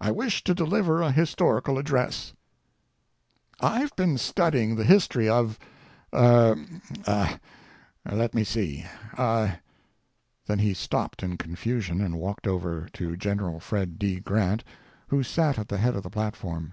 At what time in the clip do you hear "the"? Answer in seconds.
4.74-4.82, 15.68-15.78, 16.02-16.10